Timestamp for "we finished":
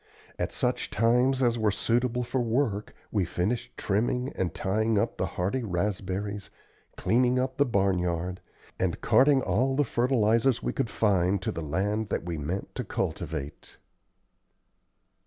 3.11-3.77